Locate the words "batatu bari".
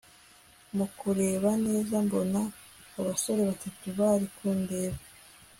3.49-4.27